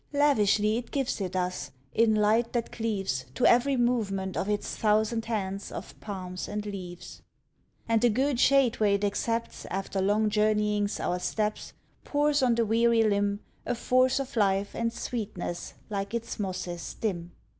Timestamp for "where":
8.79-8.93